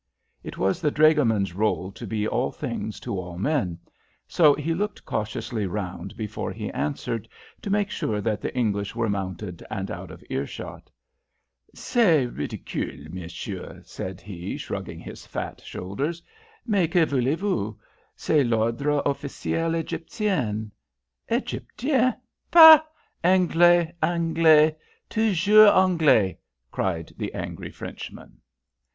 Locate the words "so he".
4.27-4.73